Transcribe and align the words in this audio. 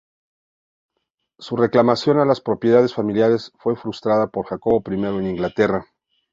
Su 1.37 1.57
reclamación 1.57 2.17
a 2.17 2.25
las 2.25 2.41
propiedades 2.41 2.95
familiares 2.95 3.51
fue 3.59 3.75
frustrada 3.75 4.25
por 4.29 4.47
Jacobo 4.47 4.81
I 4.83 4.97
de 4.99 5.29
Inglaterra. 5.29 5.85